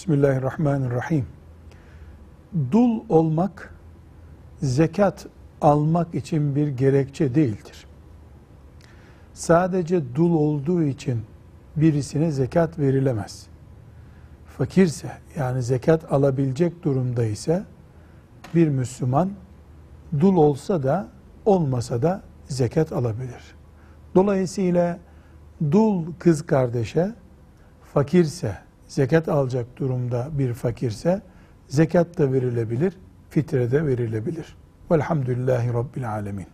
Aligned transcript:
Bismillahirrahmanirrahim. 0.00 1.26
Dul 2.72 3.00
olmak 3.08 3.74
zekat 4.62 5.26
almak 5.60 6.14
için 6.14 6.56
bir 6.56 6.68
gerekçe 6.68 7.34
değildir. 7.34 7.86
Sadece 9.32 10.14
dul 10.14 10.34
olduğu 10.34 10.82
için 10.82 11.22
birisine 11.76 12.30
zekat 12.30 12.78
verilemez. 12.78 13.46
Fakirse 14.58 15.12
yani 15.36 15.62
zekat 15.62 16.12
alabilecek 16.12 16.82
durumda 16.82 17.24
ise 17.24 17.64
bir 18.54 18.68
Müslüman 18.68 19.30
dul 20.20 20.36
olsa 20.36 20.82
da 20.82 21.08
olmasa 21.44 22.02
da 22.02 22.22
zekat 22.48 22.92
alabilir. 22.92 23.54
Dolayısıyla 24.14 24.98
dul 25.70 26.04
kız 26.18 26.46
kardeşe 26.46 27.14
fakirse, 27.94 28.69
zekat 28.90 29.28
alacak 29.28 29.66
durumda 29.78 30.28
bir 30.32 30.54
fakirse 30.54 31.22
zekat 31.68 32.18
da 32.18 32.32
verilebilir, 32.32 32.92
fitre 33.30 33.70
de 33.70 33.86
verilebilir. 33.86 34.56
Velhamdülillahi 34.90 35.72
Rabbil 35.72 36.10
Alemin. 36.10 36.46